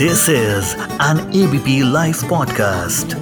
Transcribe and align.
This 0.00 0.28
is 0.30 0.68
an 0.98 1.18
ABP 1.30 1.72
Life 1.84 2.20
podcast. 2.28 3.14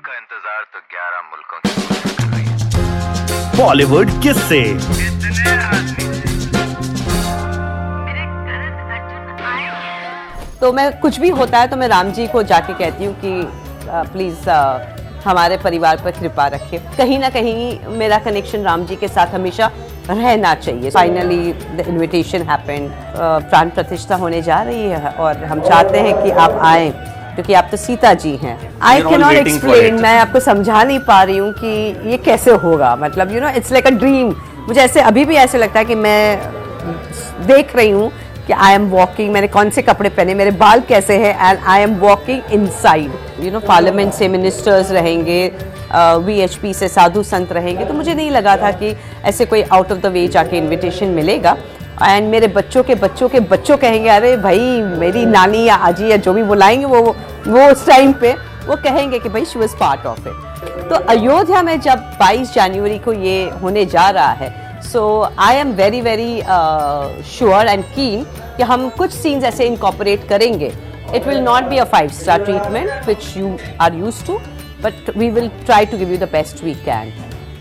का 0.00 0.16
इंतज़ार 0.16 0.64
तो 0.72 0.80
11 0.94 1.22
मुल्कों 1.30 1.60
बॉलीवुड 3.58 4.10
कितने 4.22 4.60
आदमी 5.68 6.04
तो 10.60 10.72
मैं 10.72 10.86
कुछ 11.00 11.20
भी 11.20 11.28
होता 11.40 11.60
है 11.60 11.68
तो 11.68 11.76
मैं 11.76 11.88
राम 11.88 12.12
जी 12.12 12.26
को 12.26 12.42
जाके 12.52 12.72
कहती 12.74 13.04
हूँ 13.04 13.14
कि 13.24 13.32
प्लीज़ 14.12 14.50
हमारे 15.24 15.56
परिवार 15.64 16.02
पर 16.04 16.10
कृपा 16.20 16.46
रखें 16.56 16.78
कहीं 16.96 17.18
ना 17.18 17.30
कहीं 17.30 17.78
मेरा 17.98 18.18
कनेक्शन 18.24 18.62
राम 18.62 18.86
जी 18.86 18.96
के 18.96 19.08
साथ 19.08 19.34
हमेशा 19.34 19.70
रहना 20.10 20.54
चाहिए। 20.56 20.90
फाइनली 20.90 21.52
द 21.52 21.84
इन्विटेशन 21.88 22.42
हैपेंड 22.50 22.90
प्राण 23.16 23.70
प्रतिष्ठा 23.70 24.16
होने 24.16 24.42
जा 24.42 24.60
रही 24.62 24.88
है 24.90 25.10
और 25.10 25.44
हम 25.44 25.60
चाहते 25.60 25.98
हैं 25.98 26.22
कि 26.22 26.30
आप 26.42 26.58
आए 26.64 26.90
क्योंकि 27.34 27.54
आप 27.54 27.68
तो 27.70 27.76
सीता 27.76 28.12
जी 28.14 28.34
हैं। 28.36 28.58
आई 28.82 29.02
कैन 29.02 29.20
नॉट 29.20 29.34
एक्सप्लेन 29.36 30.00
मैं 30.02 30.18
आपको 30.18 30.40
समझा 30.40 30.82
नहीं 30.82 30.98
पा 31.08 31.22
रही 31.22 31.38
हूँ 31.38 31.52
कि 31.54 32.10
ये 32.10 32.16
कैसे 32.24 32.50
होगा। 32.62 32.94
मतलब 33.00 33.32
you 33.32 33.40
know 33.40 33.48
it's 33.56 33.72
like 33.72 33.86
a 33.86 33.90
dream 33.98 34.34
मुझे 34.68 34.80
ऐसे 34.80 35.00
अभी 35.02 35.24
भी 35.24 35.36
ऐसे 35.36 35.58
लगता 35.58 35.78
है 35.78 35.84
कि 35.84 35.94
मैं 35.96 36.22
देख 37.46 37.76
रही 37.76 37.90
हूँ 37.90 38.10
कि 38.48 38.54
आई 38.54 38.74
एम 38.74 38.88
वॉकिंग 38.90 39.32
मैंने 39.32 39.48
कौन 39.48 39.70
से 39.70 39.82
कपड़े 39.82 40.10
पहने, 40.10 40.34
मेरे 40.34 40.50
बाल 40.50 40.80
कैसे 40.80 41.16
हैं 41.18 41.48
and 41.48 41.58
I 41.64 41.80
am 41.80 41.94
walking 41.96 42.52
inside 42.52 43.44
you 43.44 43.50
know 43.52 43.60
parliament 43.60 44.12
से 44.12 44.28
मिनिस्टर्स 44.28 44.90
रहेंगे 44.90 45.40
VHP 46.26 46.72
से 46.74 46.88
साधु 46.88 47.22
संत 47.22 47.52
रहेंगे 47.52 47.84
तो 47.84 47.94
मुझे 47.94 48.14
नहीं 48.14 48.30
लगा 48.30 48.56
था 48.56 48.70
कि 48.72 48.94
ऐसे 49.24 49.44
कोई 49.46 49.62
आउट 49.62 49.92
ऑफ़ 49.92 49.98
द 49.98 50.06
वे 50.06 50.26
जाके 50.28 50.58
इन्विटेशन 50.58 51.06
मिलेगा. 51.06 51.56
एंड 52.02 52.28
मेरे 52.30 52.48
बच्चों 52.48 52.82
के 52.82 52.94
बच्चों 52.94 53.28
के 53.28 53.40
बच्चों 53.40 53.76
कहेंगे, 53.76 54.08
अरे 54.08 54.36
भाई, 54.36 54.58
मेरी 54.82 55.24
नानी 55.26 55.64
या 55.64 55.74
आजी 55.74 56.10
या 56.10 56.16
जो 56.16 56.32
भी 56.32 56.42
बुलाएँगे 56.42 56.84
वो 56.84 57.00
वो 57.46 57.70
उस 57.70 57.86
टाइम 57.86 58.12
पे, 58.12 58.32
वो 58.66 58.76
कहेंगे 58.76 59.18
कि 59.18 59.28
भाई 59.28 59.44
she 59.44 59.58
was 59.58 59.76
part 59.76 60.06
of 60.06 60.28
it 60.28 60.88
तो 60.88 60.94
अयोध्या 61.06 61.62
में 61.62 61.80
जब 61.80 62.18
22 62.18 62.54
जनवरी 62.54 62.98
को 62.98 63.12
ये 63.12 63.50
होने 63.62 63.84
जा 63.86 64.08
रहा 64.10 64.30
है 64.32 64.67
so 64.82 65.00
I 65.38 65.56
am 65.56 65.72
very 65.74 66.00
very 66.00 66.34
sure 67.30 67.66
and 67.66 67.84
keen 67.84 68.24
कि 68.56 68.62
हम 68.62 68.88
कुछ 68.98 69.10
सीन्स 69.12 69.44
ऐसे 69.44 69.66
इनकॉपरेट 69.66 70.28
करेंगे। 70.28 70.72
It 71.14 71.26
will 71.26 71.40
not 71.40 71.64
be 71.64 71.78
a 71.78 71.84
five 71.92 72.10
star 72.12 72.44
treatment 72.44 73.06
which 73.06 73.36
you 73.36 73.56
are 73.80 73.94
use 73.94 74.24
to 74.26 74.38
but 74.82 75.16
we 75.16 75.30
will 75.30 75.48
try 75.64 75.86
to 75.86 75.98
give 75.98 76.10
you 76.12 76.18
the 76.18 76.28
best 76.32 76.64
we 76.64 76.74
can 76.84 77.12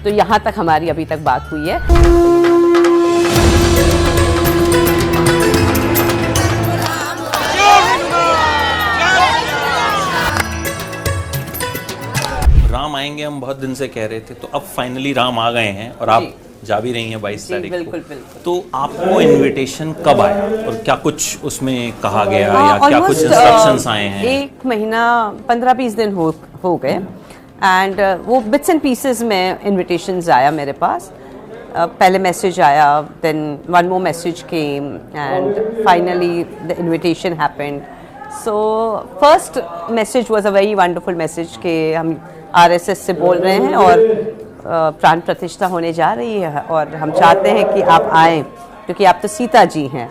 तो 0.04 0.10
यहाँ 0.10 0.40
तक 0.46 0.54
हमारी 0.58 0.90
अभी 0.90 1.06
तक 1.06 1.20
बात 1.22 1.50
हुई 1.52 1.70
है। 1.70 1.80
राम 12.72 12.96
आएँगे 12.96 13.24
हम 13.24 13.40
बहुत 13.42 13.58
दिन 13.58 13.74
से 13.76 13.88
कह 13.88 14.06
रहे 14.06 14.20
थे 14.20 14.34
तो 14.34 14.50
अब 14.54 14.62
फाइनली 14.76 15.14
राम 15.14 15.40
आ 15.40 15.50
गए 15.52 15.72
हैं 15.78 15.92
और 15.92 16.10
आप 16.10 16.24
जा 16.68 16.80
भी 16.80 16.92
रही 16.94 17.10
हैं 17.10 17.22
बाईस 17.22 17.50
तारीख 17.50 17.72
बिल्कुल, 17.72 18.00
बिल्कुल। 18.10 18.42
तो 18.46 18.64
आपको 18.76 19.20
इनविटेशन 19.22 19.94
कब 20.06 20.22
आया 20.22 20.44
और 20.68 20.82
क्या 20.86 20.96
कुछ 21.04 21.44
उसमें 21.46 21.92
कहा 22.04 22.26
गया 22.26 22.52
आ, 22.52 22.54
या 22.54 22.78
हाँ, 22.78 22.90
क्या 22.90 23.00
कुछ 23.00 23.18
इंस्ट्रक्शंस 23.18 23.88
आए 23.88 24.08
हैं? 24.08 24.24
एक 24.26 24.66
महीना 24.66 25.04
पंद्रह 25.50 25.74
बीस 25.74 25.96
दिन 25.96 26.14
हो 26.14 26.34
हो 26.64 26.76
गए। 26.86 27.00
एंड 27.64 28.02
वो 28.26 28.40
बिट्स 28.54 28.70
एंड 28.70 28.82
पीसेस 28.82 29.22
में 29.24 29.60
इनविटेशंस 29.64 30.30
आया 30.30 30.52
मेरे 30.52 30.72
पास। 30.82 31.12
पहले 31.78 32.20
मैसेज 32.20 32.60
आया 32.62 32.88
then 33.22 33.38
one 33.70 33.86
more 33.88 34.02
message 34.02 34.42
came 34.50 34.86
and 35.16 35.84
finally 35.86 36.44
the 36.44 36.76
invitation 36.80 37.34
happened 37.42 37.82
so 38.44 38.54
first 39.22 39.60
message 39.92 40.28
was 40.32 40.46
a 40.48 40.50
very 40.52 40.74
wonderful 40.76 41.16
message 41.16 41.58
कि 41.64 41.76
हम 41.94 42.16
आरएसएस 42.56 43.06
से 43.06 43.14
बोल 43.14 43.38
रहे 43.38 43.56
हैं 43.56 43.76
और 43.76 44.02
प्राण 44.68 45.20
प्रतिष्ठा 45.20 45.68
होने 45.68 45.92
जा 45.94 46.12
रही 46.14 46.40
है 46.40 46.62
और 46.62 46.96
हम 46.96 47.12
चाहते 47.12 47.50
हैं 47.50 47.74
कि 47.74 47.82
आप 47.82 48.10
आएँ, 48.14 48.42
क्योंकि 48.86 49.06
आप 49.06 49.20
तो 49.22 49.28
सीता 49.28 49.64
जी 49.66 49.86
हैं। 49.88 50.10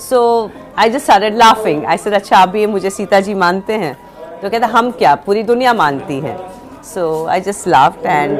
So 0.00 0.50
I 0.78 0.90
just 0.90 1.10
started 1.10 1.36
laughing 1.38 1.84
I 1.84 1.96
said 1.98 2.14
अच्छा 2.14 2.36
आप 2.38 2.48
भी 2.48 2.66
मुझे 2.66 2.90
सीता 2.90 3.20
जी 3.20 3.34
मानते 3.34 3.72
हैं? 3.74 3.96
तो 4.42 4.50
कहता, 4.50 4.66
हम 4.66 4.90
क्या? 4.92 5.14
पूरी 5.26 5.42
दुनिया 5.42 5.74
मानती 5.74 6.18
है. 6.20 6.36
So 6.84 7.26
I 7.26 7.40
just 7.40 7.68
laughed 7.68 8.06
and 8.06 8.38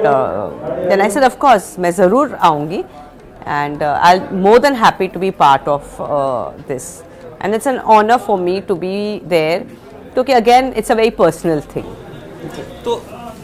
then 0.88 1.00
I 1.00 1.08
of 1.08 1.38
course, 1.44 1.78
मैं 1.78 1.90
ज़रूर 1.92 2.34
आऊँगी 2.40 2.84
and 3.48 3.82
I 3.82 4.20
more 4.34 4.58
than 4.58 4.74
happy 4.74 5.06
to 5.08 5.20
be 5.20 5.30
part 5.40 5.68
of 5.68 5.96
this 6.68 6.84
and 7.42 7.54
it's 7.54 7.66
an 7.66 7.78
honour 7.78 8.16
for 8.18 8.38
me 8.40 8.60
to 8.68 8.74
be 8.74 9.20
there 9.26 9.66
क्योंकि 10.14 10.32
again 10.32 10.72
it's 10.76 10.90
a 10.90 10.94
very 10.94 11.10
personal 11.18 11.60
thing 11.74 11.84
तो 12.84 13.00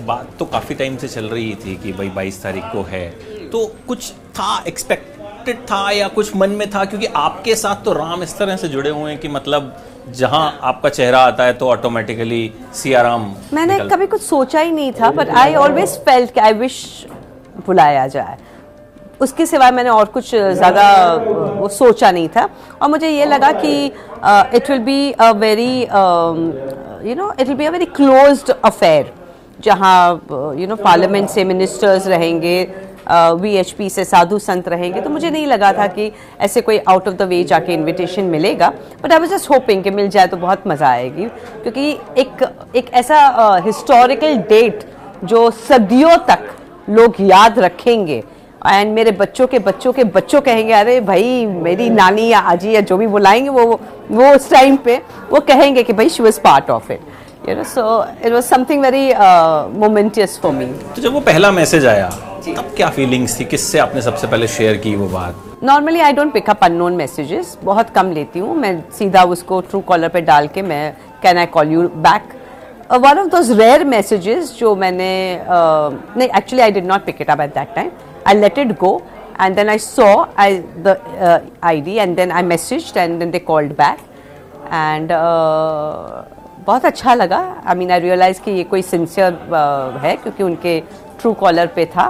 बात 0.06 0.28
तो 0.38 0.44
काफ़ी 0.46 0.74
time 0.74 0.96
से 0.96 1.08
चल 1.08 1.24
रही 1.26 1.54
थी 1.56 1.74
कि 1.82 1.92
भाई 1.92 2.08
बाईस 2.10 2.42
तारीख 2.42 2.64
को 2.72 2.82
है। 2.90 3.08
तो 3.50 3.66
कुछ 3.88 4.10
था 4.34 4.62
एक्सपेक्टेड 4.68 5.58
था 5.70 5.90
या 5.90 6.08
कुछ 6.08 6.34
मन 6.36 6.50
में 6.50 6.68
था? 6.70 6.84
क्योंकि 6.84 7.06
आपके 7.06 7.54
साथ 7.56 7.84
तो 7.84 7.92
राम 7.92 8.22
इस 8.22 8.36
तरह 8.38 8.56
से 8.56 8.68
जुड़े 8.68 8.90
हुए 8.90 9.10
हैं 9.10 9.20
कि 9.20 9.28
मतलब 9.28 9.74
जहाँ 10.10 10.58
आपका 10.62 10.88
चेहरा 10.88 11.18
आता 11.22 11.44
है 11.44 11.52
तो 11.52 11.68
ऑटोमेटिकली 11.70 12.52
सियाराम 12.74 13.34
मैंने 13.54 13.78
कभी 13.88 14.06
कुछ 14.06 14.22
सोचा 14.22 14.60
ही 14.60 14.70
नहीं 14.72 14.92
था 14.92 15.10
बट 15.10 15.28
आई 15.38 15.54
ऑलवेज 15.56 15.98
फेल्ट 16.06 16.32
कि 16.34 16.40
आई 16.40 16.52
विश 16.54 17.06
बुलाया 17.66 18.06
जाए। 18.06 18.38
उसके 19.20 19.46
सिवाय 19.46 19.70
मैंने 19.70 19.90
और 19.90 20.04
कुछ 20.14 20.30
ज़्यादा 20.30 20.84
वो 21.56 21.68
सोचा 21.68 22.10
नहीं 22.10 22.28
था। 22.28 22.48
और 22.82 22.88
मुझे 22.88 23.08
ये 23.08 23.24
लगा 23.26 23.50
कि 23.54 23.74
it 23.86 24.70
will 24.70 24.78
be 24.78 25.12
a 25.12 25.30
very 25.40 25.80
you 27.08 27.14
know 27.14 27.32
it 27.32 27.46
will 27.48 27.56
be 27.56 27.64
a 27.64 27.70
very 27.70 27.84
closed 27.96 28.50
affair 28.64 29.12
जहाँ 29.60 30.54
यू 30.58 30.66
नो 30.66 30.76
पार्लियामेंट 30.76 31.28
से 31.28 31.44
मिनिस्टर्स 31.44 32.06
रहेंगे 32.06 32.56
वीएचपी 33.10 33.88
से 33.90 34.04
साधु 34.04 34.38
संत 34.38 34.68
रहेंगे 34.68 35.00
तो 35.00 35.10
मुझे 35.10 35.30
नहीं 35.30 35.46
लगा 35.46 35.72
था 35.72 35.86
कि 35.86 36.10
ऐसे 36.40 36.60
कोई 36.60 36.78
आउट 36.88 37.08
ऑफ़ 37.08 37.14
द 37.14 37.22
वे 37.22 37.42
जाके 37.44 37.74
इनविटेशन 37.74 38.24
मिलेगा 38.24 38.72
but 39.02 39.12
I 39.12 39.18
was 39.18 39.30
just 39.30 39.50
hoping 39.50 39.82
कि 39.84 39.90
मिल 39.90 40.08
जाए 40.08 40.26
तो 40.26 40.36
बहुत 40.36 40.66
मज़ा 40.66 40.88
आएगी 40.88 41.28
क्योंकि 41.62 41.90
एक 42.18 42.42
एक 42.76 42.92
ऐसा 42.94 43.60
हिस्टोरिकल 43.64 44.36
uh, 44.36 44.48
डेट 44.48 44.84
जो 45.24 45.50
सदियों 45.50 46.16
तक 46.28 46.48
लोग 46.90 47.14
याद 47.20 47.58
रखेंगे 47.58 48.22
एंड 48.66 48.92
मेरे 48.94 49.10
बच्चों 49.10 49.46
के 49.46 49.58
बच्चों 49.58 49.92
के 49.92 50.04
बच्चों 50.06 50.40
कहेंगे 50.40 50.72
अरे 50.72 51.00
भाई 51.00 51.46
मेरी 51.46 51.88
नानी 51.90 52.26
या 52.28 52.38
आजी 52.50 52.74
या 52.74 52.80
जो 52.80 52.96
भी 52.96 53.06
बुलाएँगे 53.06 53.48
वो 53.48 53.64
वो 54.10 54.34
उस 54.34 54.50
टाइम 54.50 54.76
पे 54.76 54.96
वो 55.30 55.40
कहेंगे 55.40 55.82
कि 55.82 55.92
भाई 55.92 56.08
she 56.08 56.22
was 56.22 56.40
part 56.40 56.70
of 56.70 56.92
it 56.92 57.00
you 57.48 57.54
know 57.56 57.62
so 57.64 57.84
it 58.24 58.32
was 58.32 58.44
something 58.44 58.82
very 58.82 59.06
momentous 59.78 60.38
for 60.42 60.52
me 60.52 60.66
तो 60.96 61.02
जब 61.02 61.12
वो 61.12 61.20
पहला 61.20 61.50
मैसेज 61.52 61.86
आया 61.86 62.10
तब 62.46 62.72
क्या 62.76 62.88
फीलिंग्स 62.90 63.38
थी? 63.40 63.44
किससे 63.44 63.78
आपने 63.78 64.00
सबसे 64.02 64.26
पहले 64.26 64.46
शेयर 64.48 64.76
की 64.76 64.94
वो 64.96 65.06
बात? 65.08 65.34
Normally 65.64 66.00
I 66.00 66.12
don't 66.12 66.32
pick up 66.32 66.64
unknown 66.64 66.92
messages 66.96 67.56
बहुत 67.64 67.90
कम 67.90 68.10
लेती 68.12 68.38
हूँ। 68.38 68.56
मैं 68.56 68.72
सीधा 68.98 69.22
उसको 69.34 69.60
ट्रू 69.60 69.80
कॉलर 69.90 70.08
पे 70.08 70.20
डाल 70.20 70.48
के 70.54 70.62
मैं 70.62 70.96
can 71.22 71.38
I 71.38 71.46
call 71.56 71.72
you 71.72 71.82
back 72.08 72.32
one 72.92 73.18
of 73.18 73.28
those 73.28 73.50
rare 73.60 73.84
messages 73.84 74.52
जो 74.58 74.74
मैंने 74.76 75.12
uh, 75.42 76.16
नहीं 76.16 76.28
actually 76.28 76.62
I 76.62 76.70
did 76.70 76.86
not 76.86 77.04
pick 77.04 77.20
it 77.20 77.30
up 77.30 77.40
at 77.40 77.54
that 77.54 77.74
time 77.74 77.90
I 78.26 78.40
let 78.40 78.58
it 78.58 78.78
go 78.80 79.00
and 79.40 79.56
then 79.56 79.68
I 79.68 79.78
saw 79.78 80.12
I 80.38 80.58
the 80.86 80.96
I 81.62 81.80
D 81.80 81.94
and 81.96 82.16
then 82.16 82.32
I 82.32 82.42
message 82.42 82.92
and 82.96 83.18
then 83.18 83.30
they 83.30 83.38
called 83.38 83.72
back 83.82 83.98
and 84.72 85.12
बहुत 86.66 86.84
अच्छा 86.84 87.14
लगा। 87.14 87.38
I 87.66 87.74
mean 87.74 87.90
I 87.90 88.00
realise 88.00 88.40
कि 88.42 88.50
ये 88.50 88.64
कोई 88.64 88.82
sincere 88.82 89.32
है, 90.02 90.16
क्योंकि 90.16 90.42
उनके 90.42 90.78
true 91.20 91.32
collar 91.34 91.66
पे 91.76 91.84
था। 91.86 92.06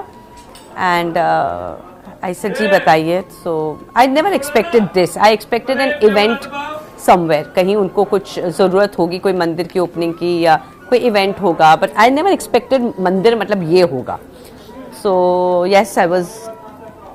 एंड 0.79 1.19
आई 1.19 2.35
सर 2.35 2.53
जी, 2.53 2.67
बताइए। 2.69 3.21
So 3.45 3.53
I 3.97 4.07
never 4.09 4.33
expected 4.33 4.85
this 4.95 5.17
I 5.19 5.33
expected 5.33 5.81
an 5.81 5.93
event 6.03 6.51
somewhere 7.07 7.53
कहीं 7.57 7.77
उनको 7.77 8.05
कुछ 8.05 8.39
ज़रूरत 8.39 8.99
होगी, 8.99 9.19
कोई 9.19 9.33
मंदिर 9.35 9.67
की 9.67 9.79
ओपनिंग 9.79 10.15
की 10.15 10.39
या 10.41 10.57
कोई 10.89 10.99
इवेंट 11.01 11.41
होगा। 11.41 11.75
बट 11.77 11.97
आई 11.97 12.11
नेवर 12.11 12.33
एक्सपेक्टेड 12.33 12.93
मंदिर 13.01 13.39
मतलब 13.39 13.63
ये 13.73 13.83
होगा। 13.93 14.19
So 15.03 15.65
yes 15.67 15.99
I 15.99 16.07
was 16.07 16.29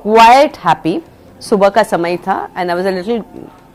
quite 0.04 0.58
happy 0.66 1.02
सुबह 1.42 1.70
का 1.70 1.84
समय 1.86 2.18
था 2.18 2.48
and 2.58 2.70
I 2.70 2.76
was 2.76 2.88
a 2.88 2.92
little 2.92 3.24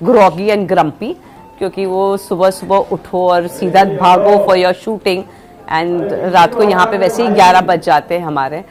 groggy 0.03 0.49
and 0.51 0.67
grumpy 0.69 1.17
क्योंकि 1.63 1.85
वो 1.87 2.17
सुबह 2.19 2.51
सुबह 2.51 2.93
उठो 2.93 3.19
और 3.31 3.47
सीधा 3.49 3.83
भागो 3.87 4.37
फॉर 4.47 4.57
योर 4.59 4.73
शूटिंग 4.77 5.23
एंड 5.71 6.13
रात 6.35 6.55
को 6.55 6.63
यहाँ 6.65 6.87
पे 6.87 6.99
वैसे 6.99 7.23
ही 7.23 7.29
ग्यारह 7.35 7.61
बज 7.63 7.85
जाते 7.85 8.15
हैं 8.15 8.25
हमारे। 8.25 8.65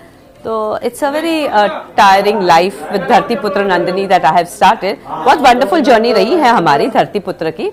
तो 0.43 0.55
it's 0.83 1.03
a 1.03 1.09
very 1.11 1.47
tiring 1.97 2.41
life 2.43 2.81
with 2.91 3.01
Dharti 3.09 3.35
Putra 3.38 3.63
Nandini 3.65 4.05
that 4.07 4.25
I 4.25 4.35
have 4.35 4.45
started 4.47 4.97
बहुत 5.05 5.39
वंडरफुल 5.41 5.81
जर्नी 5.81 6.11
रही 6.13 6.35
है 6.35 6.49
हमारी 6.49 6.88
धरती 6.89 7.19
पुत्र 7.21 7.51
की 7.51 7.69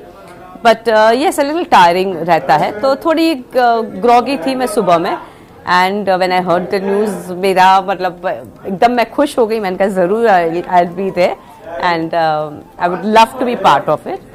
बट 0.65 0.89
ये 0.89 1.33
लिटिल 1.39 1.65
टायरिंग 1.73 2.15
रहता 2.19 2.57
है। 2.57 2.71
तो 2.81 2.95
थोड़ी 3.05 3.35
ग्रॉगी 3.57 4.37
थी 4.47 4.55
मैं 4.55 4.67
सुबह 4.69 4.99
में। 4.99 5.13
And 5.13 6.11
when 6.11 6.33
I 6.33 6.41
heard 6.43 6.71
the 6.71 6.83
news 6.85 7.33
मेरा 7.41 7.69
मतलब 7.89 8.27
एकदम 8.27 8.93
मैं 8.93 9.11
खुश 9.11 9.39
हो 9.39 9.47
गई। 9.47 9.61
मैंने 9.61 9.77
कहा, 9.77 9.89
ज़रूर 9.89 10.27
I 10.29 10.85
be 10.87 11.11
there 11.11 11.37
and 11.85 12.15
I 12.15 12.89
would 12.89 13.05
love 13.19 13.39
to 13.39 13.45
be 13.47 13.57
part 13.69 13.89
of 13.89 14.09
it 14.09 14.28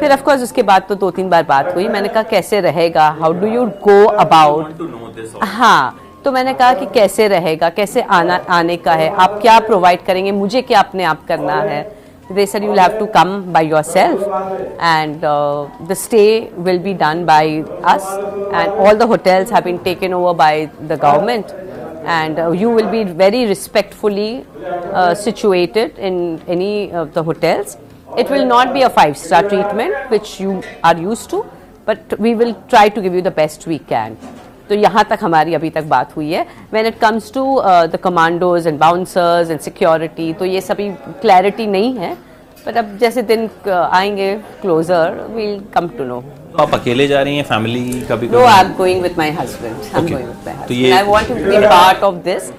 फिर 0.00 0.12
ऑफ़ 0.12 0.22
कोर्स 0.24 0.42
उसके 0.42 0.62
बाद 0.62 0.82
तो 0.88 0.94
दो 0.94 1.10
तीन 1.10 1.28
बार 1.30 1.42
बात 1.48 1.74
हुई। 1.74 1.88
मैंने 1.88 2.08
कहा, 2.08 2.22
कैसे 2.24 2.60
रहेगा? 2.60 3.08
How 3.20 3.32
do 3.32 3.46
you 3.46 3.64
go 3.84 4.04
about 4.06 5.42
हाँ 5.42 5.98
तो 6.24 6.32
मैंने 6.32 6.52
कहा 6.54 6.72
कि 6.74 6.86
कैसे 6.94 7.26
रहेगा? 7.28 7.68
कैसे 7.70 8.02
आना, 8.02 8.34
आने 8.50 8.76
का 8.76 8.92
है? 8.94 9.08
आप 9.14 9.38
क्या 9.42 9.58
प्रोवाइड 9.60 10.04
करेंगे? 10.04 10.32
मुझे 10.32 10.62
क्या 10.62 10.80
अपने 10.80 11.04
आप 11.04 11.24
करना 11.28 11.60
है? 11.62 11.82
They 12.32 12.44
sir 12.46 12.62
you 12.64 12.72
have 12.72 12.98
to 12.98 13.06
come 13.14 13.42
by 13.52 13.66
your 13.68 13.84
and 13.96 15.20
the 15.88 15.94
stay 15.94 16.24
will 16.58 16.78
be 16.78 16.94
done 16.94 17.24
by 17.26 17.60
us 17.84 18.06
and 18.54 18.72
all 18.72 18.94
the 18.96 19.02
hotels 19.08 19.52
have 19.52 19.64
been 19.64 19.78
taken 19.84 20.14
over 20.14 20.34
by 20.36 20.66
the 20.66 20.98
government 21.02 21.46
and 22.06 22.38
you 22.60 22.70
will 22.74 22.86
be 22.86 23.04
very 23.04 23.44
respectfully 23.46 24.32
situated 25.24 25.98
in 25.98 26.38
any 26.48 26.90
of 26.94 27.08
the 27.14 27.24
hotels 27.26 27.76
it 28.16 28.30
will 28.30 28.46
not 28.46 28.72
be 28.74 28.82
a 28.82 28.90
five 28.90 29.16
star 29.16 29.42
treatment 29.48 30.10
which 30.10 30.40
you 30.40 30.62
are 30.84 30.96
used 30.96 31.28
to 31.30 31.44
but 31.86 32.18
we 32.18 32.34
will 32.34 32.54
try 32.72 32.88
to 32.88 33.02
give 33.02 33.14
you 33.14 33.22
the 33.22 33.36
best 33.42 33.66
we 33.74 33.78
can 33.92 34.16
तो 34.68 34.74
यहाँ 34.74 35.04
तक 35.10 35.18
हमारी 35.22 35.54
अभी 35.54 35.70
तक 35.70 35.84
बात 35.88 36.14
हुई 36.16 36.30
है 36.32 36.42
when 36.72 36.86
it 36.86 36.98
comes 36.98 37.32
to 37.32 37.44
the 37.92 37.98
commandos 38.04 38.66
and 38.66 38.78
bouncers 38.78 39.50
and 39.50 39.60
security 39.60 40.32
तो 40.38 40.44
ये 40.44 40.60
सभी 40.60 40.88
क्लैरिटी 41.22 41.66
नहीं 41.66 41.94
है 41.98 42.14
बट 42.66 42.76
अब 42.76 42.96
जैसे 42.98 43.22
दिन 43.30 43.46
uh, 43.48 43.68
आएँगे 43.68 44.34
closer 44.60 45.20
will 45.34 45.60
come 45.74 45.88
to 45.98 46.04
know 46.04 46.22
आप 46.60 46.74
अकेले 46.74 47.06
जा 47.08 47.22
रही 47.22 47.36
हैं 47.36 47.44
फैमिली 47.44 48.00
कभी 48.10 48.28
No, 48.28 48.44
I'm 48.54 48.72
going 48.80 49.02
with 49.06 49.16
my 49.22 49.30
husband. 49.38 49.86
I'm 49.92 50.04
Okay. 50.04 50.14
going 50.14 50.26
with 50.28 50.46
my 50.48 50.54
तो 50.54 50.58
husband. 50.58 50.76
ये- 50.78 50.98
I 50.98 51.02
want 51.10 51.32
him 51.32 51.38
to 51.44 51.54
be 51.54 51.62
part 51.72 52.02
of 52.10 52.18
this. 52.28 52.50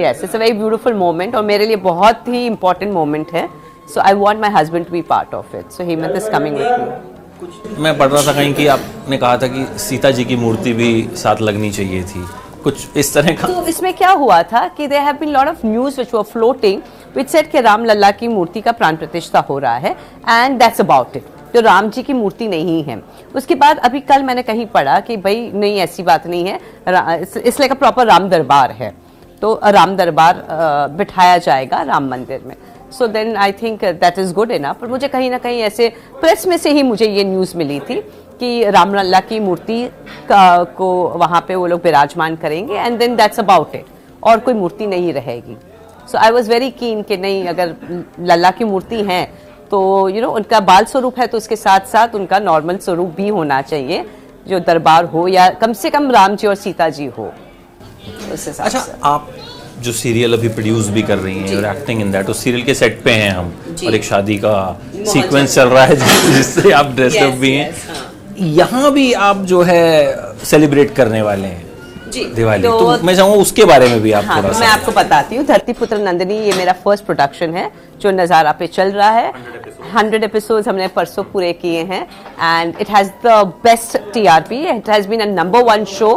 Yes, 0.00 0.22
it's 0.26 0.34
a 0.38 0.42
very 0.44 0.56
beautiful 0.62 0.98
moment 1.02 1.34
और 1.36 1.44
मेरे 1.52 1.66
लिए 1.66 1.76
बहुत 1.84 2.28
ही 2.28 2.48
important 2.50 2.96
moment 2.98 3.32
है. 3.34 3.48
So 3.88 4.00
I 4.02 4.12
want 4.14 4.40
my 4.40 4.50
husband 4.50 4.86
to 4.86 4.92
be 4.92 5.02
part 5.02 5.34
of 5.34 5.54
it. 5.54 5.70
So 5.72 5.84
Hemant 5.84 6.16
is 6.16 6.28
coming 6.28 6.56
with 6.60 6.72
me. 6.78 7.78
मैं 7.78 7.96
पढ़ 7.98 8.08
रहा 8.08 8.22
था 8.26 8.32
कहीं 8.32 8.52
कि 8.54 8.66
आपने 8.66 9.16
कहा 9.16 9.36
था 9.38 9.46
कि 9.46 9.64
सीता 9.78 10.10
जी 10.10 10.24
की 10.24 10.36
मूर्ति 10.36 10.72
भी 10.72 10.88
साथ 11.16 11.40
लगनी 11.40 11.70
चाहिए 11.70 12.02
थी। 12.02 12.24
कुछ 12.64 12.96
इस 12.96 13.12
तरह 13.14 13.32
का 13.36 13.46
तो 13.46 13.66
इसमें 13.66 13.92
क्या 13.94 14.10
हुआ 14.10 14.42
था 14.42 14.66
कि 14.68 14.86
there 14.86 15.00
have 15.00 15.16
been 15.16 15.28
lot 15.28 15.48
of 15.48 15.66
news 15.66 15.96
which 16.00 16.14
were 16.14 16.22
floating 16.22 16.80
which 17.16 17.28
said 17.30 17.50
कि 17.50 17.60
राम 17.60 17.84
लल्ला 17.84 18.10
की 18.10 18.28
मूर्ति 18.28 18.60
का 18.60 18.72
प्राण 18.72 18.96
प्रतिष्ठा 18.96 19.40
हो 19.40 19.58
रहा 19.58 19.76
है 19.76 19.96
एंड 20.28 20.58
दैट्स 20.58 20.80
अबाउट 20.80 21.16
इट 21.16 21.26
तो 21.54 21.60
राम 21.60 21.90
जी 21.90 22.02
की 22.02 22.12
मूर्ति 22.12 22.48
नहीं 22.48 22.82
है। 22.84 23.02
उसके 23.34 23.54
बाद 23.54 23.78
अभी 23.78 24.00
कल 24.00 24.22
मैंने 24.22 24.42
कहीं 24.42 24.66
पढ़ा 24.66 24.98
कि 25.00 25.16
भाई 25.16 25.50
नहीं 25.54 25.78
ऐसी 25.78 26.02
बात 26.02 26.26
नहीं 26.26 26.46
है। 26.46 26.58
इस- 27.22 27.36
इसलिए 27.36 27.68
का 27.68 27.74
प्रॉपर 27.74 28.06
राम 28.06 28.28
दरबार 28.28 28.70
है। 28.70 28.94
तो 29.42 29.60
राम 29.64 29.96
दरबार 29.96 30.44
बिठाया 30.96 31.38
जाएगा 31.38 31.82
राम 31.82 32.08
मंदिर 32.10 32.42
में। 32.46 32.54
So 32.92 33.06
then 33.06 33.36
I 33.36 33.52
think 33.52 33.84
that 33.84 34.18
is 34.18 34.32
good 34.34 34.50
enough 34.50 34.80
पर 34.80 34.88
मुझे 34.88 35.08
कहीं 35.08 35.30
ना 35.30 35.38
कहीं 35.38 35.60
ऐसे 35.62 35.88
प्रेस 36.20 36.46
में 36.46 36.56
से 36.56 36.70
ही 36.72 36.82
मुझे 36.82 37.06
ये 37.06 37.24
न्यूज़ 37.24 37.56
मिली 37.56 37.78
थी 37.80 38.00
कि 38.40 38.70
रामलला 38.70 39.20
की 39.20 39.40
मूर्ति 39.40 39.88
को 40.32 40.88
वहाँ 41.18 41.44
पे 41.48 41.54
वो 41.54 41.66
लोग 41.66 41.80
विराजमान 41.84 42.36
करेंगे 42.36 42.74
and 42.74 42.98
then 42.98 43.16
that's 43.16 43.40
about 43.40 43.74
it 43.74 43.84
और 44.22 44.38
कोई 44.40 44.54
मूर्ति 44.54 44.86
नहीं 44.86 45.12
रहेगी. 45.12 45.56
सो 46.12 46.18
आई 46.18 46.30
वॉज़ 46.30 46.50
वेरी 46.50 46.70
कीन 46.70 47.02
कि 47.02 47.16
नहीं 47.16 47.46
अगर 47.48 47.74
लल्ला 48.20 48.50
की 48.50 48.64
मूर्ति 48.64 49.02
है 49.04 49.24
तो 49.70 49.78
यू 50.08 50.14
you 50.14 50.22
नो 50.22 50.26
know, 50.26 50.36
उनका 50.36 50.60
बाल 50.60 50.84
स्वरूप 50.84 51.18
है 51.18 51.26
तो 51.26 51.36
उसके 51.36 51.56
साथ 51.56 51.86
साथ 51.92 52.14
उनका 52.14 52.38
नॉर्मल 52.38 52.76
स्वरूप 52.78 53.14
भी 53.16 53.28
होना 53.28 53.60
चाहिए 53.62 54.04
जो 54.48 54.58
दरबार 54.60 55.04
हो 55.04 55.26
या 55.28 55.48
कम 55.62 55.72
से 55.72 55.90
कम 55.90 56.10
राम 56.10 56.36
जी 56.36 56.46
और 56.46 56.54
सीता 56.54 56.88
जी 56.88 57.06
हो. 57.18 57.30
उस 58.32 58.46
हिसाब 58.46 58.66
अच्छा 58.66 58.98
आप 59.04 59.28
जो 59.82 59.92
सीरियल 59.92 60.32
अभी 60.32 60.48
प्रोड्यूस 60.48 60.88
भी 60.88 61.02
कर 61.02 61.18
रही 61.18 61.38
हैं 61.38 61.56
और 61.56 61.64
एक्टिंग 61.66 62.00
इन 62.00 62.10
दैट 62.12 62.28
उस 62.30 62.42
सीरियल 62.44 62.64
के 62.64 62.74
सेट 62.74 63.00
पे 63.04 63.10
हैं 63.12 63.30
हम 63.30 63.52
और 63.86 63.94
एक 63.94 64.04
शादी 64.04 64.36
का 64.44 64.54
सीक्वेंस 65.12 65.54
चल 65.54 65.68
रहा 65.68 65.84
है 65.84 65.96
जिससे 66.32 66.70
आप 66.72 66.92
ड्रेस्ड 66.96 67.16
अप 67.18 67.30
Yes, 67.30 67.38
भी 67.40 67.52
हैं। 67.52 67.70
yes, 67.70 67.88
हाँ। 67.88 68.12
यहाँ 68.56 68.92
भी 68.92 69.12
आप 69.26 69.36
जो 69.52 69.62
है 69.62 69.84
सेलिब्रेट 70.44 70.94
करने 70.94 71.22
वाले 71.22 71.48
हैं 71.48 71.64
दिवाली। 72.34 72.62
तो- 72.62 72.80
तो 72.98 73.06
मैं 73.06 73.14
चाहूँगा 73.16 73.36
उसके 73.40 73.64
बारे 73.64 73.88
में 73.88 74.00
भी 74.02 74.12
आप 74.12 74.24
हाँ 74.24 74.36
थोड़ा 74.36 74.52
तो 74.52 74.58
मैं 74.58 74.66
आपको 74.66 74.92
बताती 74.92 75.36
हूँ। 75.36 75.44
धरती 75.46 75.72
पुत्र 75.72 75.98
नंदिनी 75.98 76.38
ये 76.38 76.52
मेरा 76.56 76.72
फ़र्स्ट 76.84 77.04
प्रोडक्शन 77.04 77.54
है 77.54 77.70
जो 78.00 78.10
नज़ारा 78.10 78.52
पे 78.52 78.66
चल 78.66 78.90
रहा 78.92 79.10
है। 79.10 79.32
हंड्रेड 79.94 80.24
एपिसोड 80.24 80.68
हमने 80.68 80.88
परसों 80.96 81.24
पूरे 81.32 81.52
किए 81.52 81.82
हैं 81.84 82.02
and 82.42 82.74
it 82.80 82.90
has 82.90 83.08
the 83.26 83.42
best 83.64 83.96
TRP 84.14 84.60
it 84.68 84.88
has 84.90 85.08
been 85.08 85.20
a 85.20 85.26
number 85.34 85.62
one 85.64 85.84
show 85.92 86.10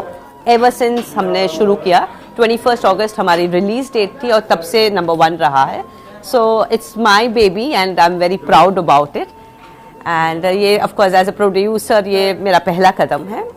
ever 0.48 0.70
since 0.72 1.14
हमने 1.18 1.48
शुरू 1.58 1.76
किया। 1.78 2.08
21 2.40 2.86
अगस्त 2.86 3.20
हमारी 3.20 3.48
रिलीज़ 3.48 3.92
डेट 3.94 4.24
थी 4.24 4.32
और 4.32 4.40
तब 4.40 4.60
से 4.62 4.90
नंबर 4.90 5.14
वन 5.16 5.36
रहा 5.36 5.64
है। 5.66 5.84
So 6.24 6.66
it's 6.72 6.98
my 6.98 7.28
baby 7.28 7.70
and 7.70 8.00
I 8.00 8.06
am 8.06 8.18
very 8.18 8.38
proud 8.38 8.78
about 8.78 9.18
it 9.18 9.28
and 10.08 10.46
ये 10.46 10.78
of course 10.80 11.14
as 11.14 11.30
a 11.30 11.32
producer 11.32 12.08
ये 12.08 12.34
मेरा 12.34 12.60
पहला 12.60 12.92
कदम 12.92 13.24
है। 13.26 13.48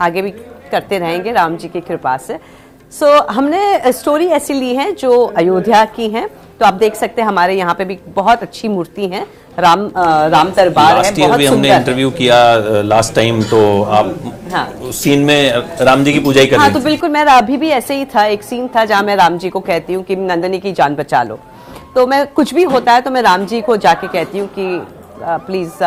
आगे 0.00 0.22
भी 0.22 0.30
करते 0.70 0.98
रहेंगे 0.98 1.32
राम 1.32 1.56
जी 1.56 1.68
की 1.68 1.80
कृपा 1.80 2.16
से। 2.16 2.38
सो 2.92 3.06
so, 3.06 3.30
हमने 3.30 3.92
स्टोरी 3.92 4.26
ऐसी 4.28 4.54
ली 4.54 4.74
है 4.74 4.90
जो 4.92 5.24
अयोध्या 5.36 5.84
की 5.84 6.08
है। 6.08 6.28
तो 6.60 6.66
आप 6.66 6.74
देख 6.74 6.94
सकते 6.94 7.22
हैं 7.22 7.28
हमारे 7.28 7.54
यहाँ 7.54 7.74
पे 7.74 7.84
भी 7.84 7.98
बहुत 8.16 8.42
अच्छी 8.42 8.68
मूर्ति 8.68 9.06
है। 9.08 9.26
राम 9.58 9.86
अ, 9.88 10.04
राम 10.28 10.50
दरबार 10.56 10.86
है 10.88 10.94
लास्ट 10.96 11.18
ईयर 11.18 11.28
बहुत 11.28 11.38
भी 11.38 11.46
हमने 11.46 11.74
इंटरव्यू 11.76 12.10
किया 12.10 12.36
लास्ट 12.84 13.14
टाइम 13.14 13.42
तो 13.50 13.60
आप 13.98 14.14
हाँ। 14.52 14.66
उस 14.88 15.02
सीन 15.02 15.20
में 15.24 15.52
राम 15.86 16.04
जी 16.04 16.12
की 16.12 16.20
पूजा 16.20 16.40
ही 16.40 16.46
कर 16.46 16.56
हाँ 16.58 16.72
तो 16.72 16.80
बिल्कुल 16.80 17.10
मैं 17.10 17.24
अभी 17.24 17.56
भी 17.56 17.68
ऐसे 17.78 17.94
ही 17.96 18.04
था 18.14 18.24
एक 18.26 18.42
सीन 18.42 18.68
था 18.76 18.84
जहाँ 18.84 19.02
मैं 19.02 19.16
राम 19.16 19.38
जी 19.38 19.50
को 19.50 19.60
कहती 19.60 19.94
हूँ 19.94 20.02
कि 20.04 20.16
नंदनी 20.16 20.58
की 20.60 20.72
जान 20.72 20.94
बचा 20.96 21.22
लो। 21.22 21.38
तो 21.94 22.06
मैं 22.06 22.26
कुछ 22.34 22.54
भी 22.54 22.62
होता 22.74 22.92
है 22.92 23.00
तो 23.00 23.10
मैं 23.10 23.22
राम 23.22 23.44
जी 23.46 23.60
को 23.60 23.76
जाके 23.86 24.06
कहती 24.08 24.38
हूँ 24.38 24.48
कि 24.58 24.66
प्लीज़ 25.46 25.82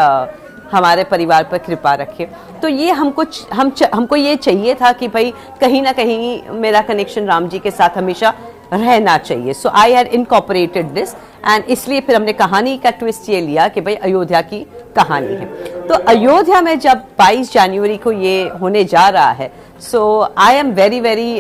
हमारे 0.72 1.04
परिवार 1.04 1.44
पर 1.52 1.58
कृपा 1.58 1.94
रखिए। 1.96 2.28
तो 2.62 2.68
ये 2.68 2.92
हमको 2.92 3.24
हम 3.54 3.72
हमको 3.94 4.16
ये 4.16 4.36
चाहिए 4.36 4.74
था 4.76 4.92
कि 4.92 5.08
भाई 5.08 5.34
कहीं 5.62 5.82
ना 5.82 5.92
कहीं 6.00 6.42
मेरा 6.62 6.82
कनेक्शन 6.88 7.26
राम 7.26 7.48
जी 7.50 7.60
के 7.60 7.72
साथ 7.72 7.98
हमेशा 7.98 8.34
रहना 8.74 9.18
चाहिए। 9.18 9.54
So 9.54 9.70
I 9.70 9.94
had 9.94 10.08
incorporated 10.08 10.92
this 10.94 11.14
and 11.46 11.64
इसलिए 11.66 12.02
फिर 12.02 12.16
हमने 12.16 12.34
कहानी 12.34 12.78
का 12.78 12.90
ट्विस्ट 12.92 13.30
ये 13.30 13.42
लिया 13.42 13.68
कि 13.68 13.82
भाई 13.82 13.96
अयोध्या 13.96 14.42
की 14.42 14.60
कहानी 14.96 15.28
है। 15.28 15.46
तो 15.88 15.96
अयोध्या 15.96 16.62
में 16.62 16.80
जब 16.80 17.02
22 17.20 17.54
जनवरी 17.54 17.98
को 17.98 18.12
ये 18.12 18.50
होने 18.62 18.84
जा 18.84 19.08
रहा 19.10 19.32
है 19.32 19.52
so 19.82 20.02
I 20.38 20.56
am 20.56 20.72
very 20.72 21.00
very 21.00 21.34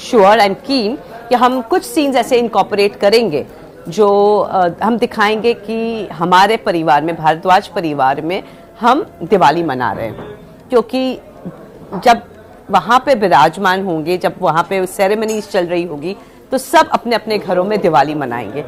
sure 0.00 0.38
and 0.38 0.56
keen 0.56 0.96
कि 1.28 1.34
हम 1.34 1.60
कुछ 1.62 1.84
सीन्स 1.84 2.16
ऐसे 2.16 2.38
इनकॉपरेट 2.38 2.96
करेंगे 2.96 3.46
जो 3.88 4.08
uh, 4.54 4.82
हम 4.82 4.96
दिखाएँगे 4.98 5.52
कि 5.54 6.06
हमारे 6.12 6.56
परिवार 6.56 7.02
में 7.02 7.14
भारद्वाज 7.16 7.68
परिवार 7.68 8.20
में 8.20 8.42
हम 8.80 9.04
दिवाली 9.22 9.62
मना 9.62 9.92
रहे 9.92 10.06
हैं। 10.06 10.38
क्योंकि 10.70 11.18
जब 12.04 12.22
वहाँ 12.70 12.98
पे 13.06 13.14
विराजमान 13.14 13.84
होंगे 13.84 14.16
जब 14.18 14.34
वहाँ 14.40 14.62
पे 14.62 14.84
सेरेमनीज 14.86 15.48
चल 15.48 15.66
रही 15.66 15.84
होगी 15.84 16.16
तो 16.52 16.58
सब 16.58 16.88
अपने 16.92 17.14
अपने 17.14 17.38
घरों 17.38 17.64
में 17.64 17.80
दिवाली 17.80 18.14
मनाएँगे। 18.14 18.62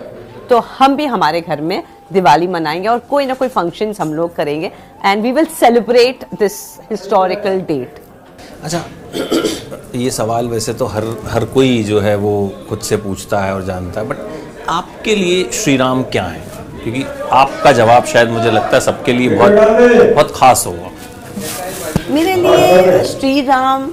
तो 0.51 0.59
हम 0.79 0.97
भी 0.97 1.07
हमारे 1.07 1.41
घर 1.41 1.61
में 1.61 1.83
दिवाली 2.13 2.47
मनाएँगे 2.47 2.89
और 2.89 2.99
कोई 3.11 3.27
ना 3.27 3.35
कोई 3.35 3.49
फ़ंक्शन 3.49 3.95
हम 4.01 4.13
लोग 4.15 4.35
करेंगे। 4.37 4.71
And 5.05 5.23
we 5.23 5.33
will 5.33 5.45
celebrate 5.61 6.25
this 6.39 6.55
historical 6.91 7.61
date 7.61 8.01
अच्छा 8.65 8.83
ये 9.95 10.11
सवाल 10.11 10.49
वैसे 10.49 10.73
तो 10.75 10.87
हर 10.87 11.05
हर 11.27 11.45
कोई 11.45 11.83
जो 11.85 12.01
है 12.01 12.15
वो 12.17 12.33
खुद 12.69 12.81
से 12.81 12.97
पूछता 12.97 13.41
है 13.41 13.55
और 13.55 13.65
जानता 13.65 14.01
है 14.01 14.07
बट 14.09 14.17
आपके 14.69 15.15
लिए 15.17 15.43
श्री 15.53 15.77
राम 15.77 16.03
क्या 16.03 16.25
है? 16.25 16.41
क्योंकि 16.83 17.05
आपका 17.33 17.73
जवाब 17.73 18.05
शायद 18.05 18.31
मुझे 18.31 18.51
लगता 18.51 18.77
है 18.77 18.81
सबके 18.81 19.13
लिए 19.13 19.29
बहुत 19.29 19.53
बहुत 20.15 20.33
खास 20.37 20.65
होगा। 20.67 20.91
मेरे 22.11 22.35
लिए 22.37 23.05
श्री 23.05 23.41
राम 23.41 23.87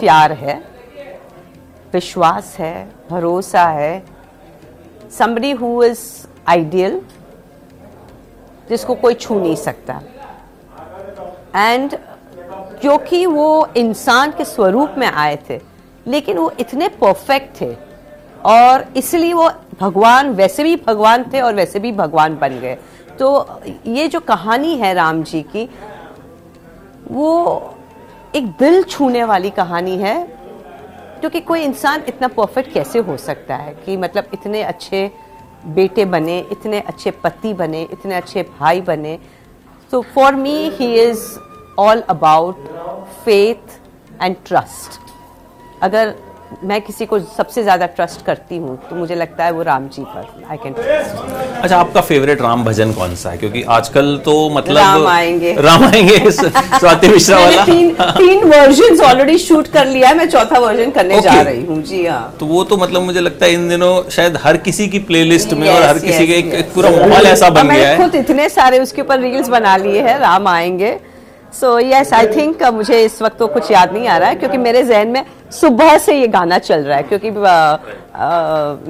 प्यार 0.00 0.32
है। 0.32 0.60
विश्वास 1.92 2.54
है, 2.58 2.88
भरोसा 3.10 3.64
है। 3.64 4.02
Somebody 5.18 5.60
हु 5.60 5.82
इज़ 5.82 6.00
आइडियल 6.48 7.00
जिसको 8.68 8.94
कोई 8.94 9.14
छू 9.14 9.38
नहीं 9.40 9.56
सकता। 9.56 10.00
एंड 11.56 11.94
क्योंकि 12.80 13.24
वो 13.26 13.68
इंसान 13.76 14.32
के 14.32 14.44
स्वरूप 14.44 14.94
में 14.98 15.06
आए 15.06 15.38
थे, 15.50 15.60
लेकिन 16.06 16.38
वो 16.38 16.50
इतने 16.60 16.88
परफेक्ट 16.88 17.60
थे, 17.60 17.76
और 18.46 18.84
इसलिए 18.96 19.32
वो 19.32 19.50
भगवान, 19.80 20.30
वैसे 20.30 20.64
भी 20.64 20.76
भगवान 20.76 21.24
थे 21.32 21.40
और 21.40 21.54
वैसे 21.54 21.78
भी 21.78 21.92
भगवान 21.92 22.36
बन 22.38 22.58
गए। 22.60 22.78
तो 23.18 23.60
ये 23.86 24.08
जो 24.08 24.20
कहानी 24.20 24.74
है 24.76 24.94
राम 24.94 25.22
जी 25.22 25.42
की, 25.42 25.68
वो 27.10 27.74
एक 28.34 28.46
दिल 28.46 28.82
छूने 28.82 29.24
वाली 29.24 29.50
कहानी 29.50 29.96
है। 29.96 30.37
क्योंकि 31.18 31.40
कोई 31.40 31.62
इंसान 31.62 32.04
इतना 32.08 32.28
परफेक्ट 32.28 32.72
कैसे 32.72 32.98
हो 32.98 33.16
सकता 33.16 33.56
है 33.56 33.74
कि 33.74 33.96
मतलब 33.96 34.30
इतने 34.34 34.62
अच्छे 34.62 35.10
बेटे 35.66 36.04
बने, 36.04 36.38
इतने 36.52 36.80
अच्छे 36.80 37.10
पति 37.10 37.52
बने, 37.54 37.82
इतने 37.82 38.14
अच्छे 38.14 38.42
भाई 38.60 38.80
बने? 38.80 39.18
So 39.90 40.00
for 40.14 40.34
me 40.34 40.56
he 40.68 40.94
is 41.00 41.24
all 41.78 42.00
about 42.00 42.68
faith 43.24 43.80
and 44.22 44.36
trust 44.46 45.00
अगर 45.82 46.14
मैं 46.64 46.80
किसी 46.82 47.06
को 47.06 47.18
सबसे 47.20 47.62
ज़्यादा 47.62 47.86
ट्रस्ट 47.88 48.24
करती 48.26 48.56
हूँ 48.56 48.76
तो 48.88 48.96
मुझे 48.96 49.14
लगता 49.14 49.44
है 49.44 49.50
वो 49.52 49.62
राम 49.62 49.88
जी 49.88 50.02
पर 50.04 50.46
आई 50.50 50.56
कैन 50.56 50.74
अच्छा 50.74 51.78
आपका 51.78 52.00
फेवरेट 52.00 52.42
राम 52.42 52.64
भजन 52.64 52.92
कौन 52.92 53.14
सा 53.14 53.30
है? 53.30 53.36
क्योंकि 53.38 53.62
आजकल 53.70 54.16
तो 54.24 54.34
मतलब 54.50 54.76
राम 54.76 55.06
आएँगे। 55.06 55.54
राम 55.60 55.84
आएँगे 55.84 56.30
स्वाति 56.30 57.08
मिश्रा 57.08 57.38
वाला। 57.38 57.64
तीन 57.64 57.90
तीन 57.94 58.44
वर्जन 58.44 59.00
ऑलरेडी 59.04 59.38
शूट 59.38 59.68
कर 59.72 59.86
लिया 59.86 60.08
है 60.08 60.16
मैं 60.16 60.28
चौथा 60.30 60.58
वर्जन 60.58 60.90
करने 60.90 61.14
okay. 61.14 61.24
जा 61.24 61.40
रही 61.40 61.64
हूँ। 61.66 61.82
जी 61.82 62.04
हाँ। 62.06 62.36
तो 62.40 62.46
वो 62.46 62.64
तो 62.64 62.76
मतलब 62.76 63.02
मुझे 63.02 63.20
लगता 63.20 63.46
है 63.46 63.52
इन 63.52 63.68
दिनों 63.68 63.92
शायद 64.10 64.38
हर 64.44 64.56
किसी 64.68 64.88
की 64.88 64.98
प्लेलिस्ट 65.10 65.52
में 65.52 65.68
और 65.68 65.76
Yes, 65.78 65.88
हर 65.88 65.98
किसी 65.98 66.18
yes, 66.18 66.26
के 66.26 66.58
एक, 66.58 66.72
पूरा 66.74 66.90
माहौल 66.90 67.26
ऐसा 67.26 67.50
बन 67.50 67.68
गया 67.68 67.88
है। 67.88 67.96
खुद 67.98 68.14
इतने 68.14 68.48
सारे 68.48 68.78
उसके 68.78 69.02
ऊपर 69.02 69.20
रील्स 69.20 69.48
बना 69.48 69.76
लिए 69.76 70.02
हैं 70.02 70.18
राम 70.20 70.48
आएँगे। 70.48 70.98
सो 71.52 71.78
यस 71.80 72.12
आई 72.12 72.26
थिंक 72.26 72.62
मुझे 72.74 73.04
इस 73.04 73.20
वक्त 73.22 73.38
तो 73.38 73.46
कुछ 73.48 73.70
याद 73.70 73.92
नहीं 73.92 74.08
आ 74.08 74.16
रहा 74.18 74.28
है 74.28 74.34
क्योंकि 74.34 74.58
मेरे 74.58 74.82
जहन 74.84 75.08
में 75.08 75.24
सुबह 75.52 75.96
से 75.98 76.14
ये 76.14 76.26
गाना 76.28 76.58
चल 76.58 76.84
रहा 76.84 76.96
है 76.96 77.02
क्योंकि 77.02 77.30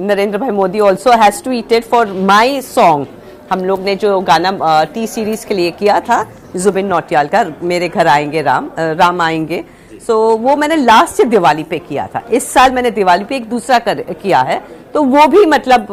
Narendra 0.03 0.37
bhai 0.37 0.51
Modi 0.51 0.79
also 0.79 1.11
has 1.21 1.43
to 1.43 1.51
eat 1.51 1.71
it 1.71 1.85
for 1.85 2.07
my 2.27 2.61
song 2.61 3.07
हम 3.51 3.63
लोग 3.65 3.81
ने 3.83 3.95
जो 3.95 4.19
गाना 4.21 4.83
टी 4.93 5.05
सीरीज़ 5.07 5.45
के 5.47 5.53
लिए 5.53 5.71
किया 5.71 5.99
था 5.99 6.25
जुबिन 6.55 6.85
नौटियाल 6.85 7.27
का 7.27 7.45
मेरे 7.63 7.89
घर 7.89 8.07
आएँगे 8.07 8.41
राम 8.41 8.69
राम 8.79 9.21
आएँगे। 9.21 9.63
सो 9.99 10.13
so, 10.13 10.39
वो 10.41 10.55
मैंने 10.55 10.75
लास्ट 10.75 11.19
ईयर 11.19 11.29
दिवाली 11.29 11.63
पे 11.63 11.79
किया 11.79 12.07
था। 12.07 12.21
इस 12.31 12.51
साल 12.53 12.71
मैंने 12.71 12.91
दिवाली 12.91 13.23
पे 13.23 13.35
एक 13.35 13.49
दूसरा 13.49 13.79
कर, 13.79 14.01
किया 14.13 14.39
है। 14.41 14.61
तो 14.93 15.03
वो 15.03 15.25
भी 15.27 15.45
मतलब 15.45 15.87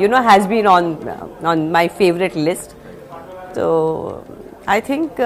you 0.00 0.08
know 0.08 0.20
has 0.28 0.46
been 0.48 0.66
on 0.66 0.96
on 1.46 1.68
my 1.72 1.88
favourite 1.98 2.36
list 2.36 2.70
तो 3.54 4.24
आई 4.68 4.80
थिंक 4.80 5.20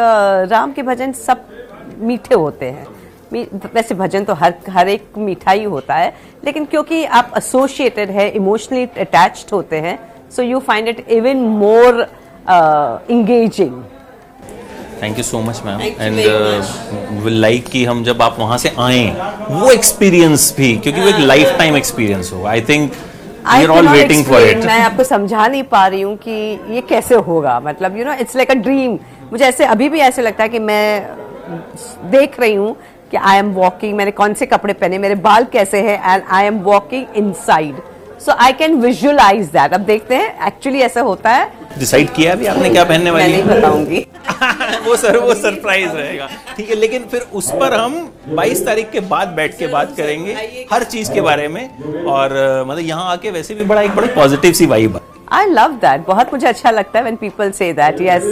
राम 0.50 0.72
के 0.72 0.82
भजन 0.82 1.12
सब 1.12 1.44
मीठे 1.98 2.34
होते 2.34 2.66
हैं। 2.66 2.86
वैसे 3.32 3.94
भजन 3.94 4.24
तो 4.24 4.34
हर 4.34 4.54
हर 4.70 4.88
एक 4.88 5.18
मीठा 5.18 5.50
ही 5.50 5.64
होता 5.64 5.94
है 5.94 6.14
लेकिन 6.44 6.64
क्योंकि 6.64 7.04
आप 7.04 7.32
एसोसिएटेड 7.36 8.10
है 8.10 8.28
इमोशनली 8.30 8.84
अटैच्ड 8.84 9.52
होते 9.52 9.76
हैं 9.76 9.98
so 10.36 10.42
you 10.42 10.58
find 10.58 10.88
it 10.88 11.04
even 11.08 11.36
more 11.36 12.06
engaging 13.10 13.82
thank 15.02 15.18
you 15.18 15.24
so 15.24 15.40
much 15.40 15.60
ma'am 15.66 15.80
and 15.80 17.28
like 17.28 17.66
कि 17.66 17.84
हम 17.84 18.04
जब 18.04 18.22
आप 18.22 18.36
वहाँ 18.38 18.58
से 18.58 18.72
आए 18.78 19.04
वो 19.50 19.70
एक्सपीरियंस 19.70 20.54
भी 20.56 20.76
क्योंकि 20.76 21.00
वो 21.00 21.08
एक 21.08 21.18
लाइफ 21.18 21.54
टाइम 21.58 21.76
एक्सपीरियंस 21.76 22.32
हो। 22.32 22.44
I 22.46 22.60
think 22.60 22.92
we 22.92 23.62
are 23.62 23.68
all 23.68 23.88
waiting 23.88 24.24
for 24.24 24.42
it 24.42 24.64
मैं 24.64 24.80
आपको 24.80 25.04
समझा 25.04 25.46
नहीं 25.46 25.62
पा 25.62 25.86
रही 25.86 26.00
हूँ 26.00 26.16
कि 26.16 26.58
ये 26.74 26.80
कैसे 26.80 27.14
होगा 27.14 27.60
मतलब 27.60 27.96
you 27.98 28.04
know 28.04 28.12
it's 28.12 28.36
like 28.36 28.50
a 28.50 28.54
dream 28.54 28.98
मुझे 29.32 29.44
ऐसे 29.44 29.64
अभी 29.64 29.88
भी 29.88 30.00
ऐसे 30.00 30.22
लगता 30.22 30.42
है 30.42 30.48
कि 30.48 30.58
मैं 30.58 31.06
देख 32.10 32.40
रही 32.40 32.54
हूँ 32.54 32.76
कि 33.10 33.16
आई 33.16 33.38
एम 33.38 33.52
वॉकिंग 33.54 33.96
मैंने 33.96 34.10
कौन 34.10 34.34
से 34.34 34.46
कपड़े 34.46 34.72
पहने 34.74 34.98
मेरे 34.98 35.14
बाल 35.26 35.44
कैसे 35.52 35.80
हैं 35.80 36.00
and 36.04 36.22
I 36.30 36.46
am 36.46 36.58
walking 36.62 37.16
inside 37.46 37.76
so 38.20 38.32
I 38.32 38.52
can 38.52 38.74
visualise 38.80 39.46
that 39.46 39.72
अब 39.74 39.80
देखते 39.80 40.14
हैं 40.14 40.46
एक्चुअली 40.46 40.80
ऐसा 40.80 41.00
होता 41.00 41.30
है। 41.30 41.50
डिसाइड 41.78 42.12
किया 42.14 42.32
अभी 42.32 42.46
आपने 42.46 42.70
क्या 42.70 42.84
पहनने 42.84 43.10
मैं 43.10 43.20
वाली 43.20 43.32
नहीं 43.32 43.42
बताऊँगी। 43.44 44.06
वो 44.86 44.96
सर 44.96 45.16
वो 45.16 45.34
सरप्राइज़ 45.34 45.90
रहेगा। 45.90 46.28
ठीक 46.56 46.70
है 46.70 46.76
लेकिन 46.76 47.04
फिर 47.10 47.26
उस 47.34 47.50
पर 47.50 47.74
हम 47.74 47.94
22 48.36 48.64
तारीख 48.66 48.90
के 48.90 49.00
बाद 49.10 49.28
बैठ 49.28 49.58
के 49.58 49.66
बात 49.66 49.94
करेंगे 49.96 50.32
हर 50.72 50.84
चीज़ 50.84 51.12
के 51.12 51.20
बारे 51.20 51.48
में। 51.48 52.04
और 52.04 52.32
मतलब 52.68 52.84
यहाँ 52.84 53.10
आके 53.12 53.30
वैसे 53.30 53.54
भी 53.54 53.64
बड़ा 53.64 53.82
एक 53.82 53.94
बड़ा 53.96 54.14
पॉजिटिव 54.14 54.52
सी 54.52 54.66
वाइब 54.66 54.96
है। 54.96 55.15
आई 55.32 55.46
लव 55.50 55.72
दैट 55.82 56.06
बहुत 56.06 56.32
मुझे 56.32 56.46
अच्छा 56.46 56.70
लगता 56.70 56.98
है 56.98 57.02
when 57.02 57.16
people 57.16 57.50
say 57.50 57.72
that 57.72 58.00
yes 58.00 58.24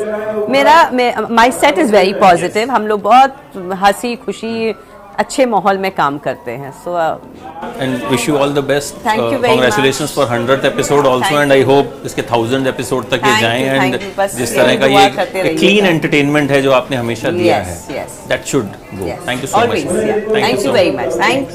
मेरा 0.50 1.28
my 1.30 1.50
set 1.52 1.78
is 1.78 1.92
very 1.92 2.12
positive 2.20 2.70
हम 2.70 2.86
लोग 2.86 3.02
बहुत 3.02 3.36
हँसी 3.82 4.14
खुशी 4.26 4.74
अच्छे 5.18 5.44
माहौल 5.46 5.78
में 5.78 5.90
काम 5.94 6.16
करते 6.18 6.50
हैं. 6.50 6.70
So 6.84 6.96
and 7.82 8.04
wish 8.10 8.28
you 8.28 8.36
all 8.36 8.54
the 8.54 8.64
best 8.68 8.94
congratulations 9.04 10.14
for 10.14 10.26
hundred 10.28 10.64
episode 10.64 11.06
also 11.06 11.40
and 11.40 11.52
I 11.52 11.62
hope 11.70 12.02
इसके 12.06 12.22
थाउज़ेंड 12.32 12.66
एपिसोड 12.66 13.08
तक 13.10 13.26
ये 13.26 13.40
जाएँ 13.40 13.64
एंड 13.64 13.98
जिस 14.36 14.56
तरह 14.56 14.76
का 14.76 14.86
ये 14.86 15.54
क्लीन 15.54 15.86
एंटरटेनमेंट 15.86 16.50
है 16.50 16.62
जो 16.62 16.72
आपने 16.72 16.96
हमेशा 16.96 17.30
दिया 17.30 17.56
है। 17.58 18.06
That 18.28 18.44
should 18.46 18.64
go 18.94 19.16
thank 19.28 19.40
you 19.40 19.46
so 19.46 19.66
much 19.66 19.84
yeah. 19.84 20.24
Thank 20.44 20.64
you 20.64 20.72
very 20.72 20.96
much. 21.00 21.18
Thank 21.18 21.54